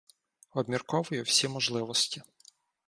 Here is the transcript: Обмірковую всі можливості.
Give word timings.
Обмірковую 0.51 1.21
всі 1.23 1.47
можливості. 1.47 2.21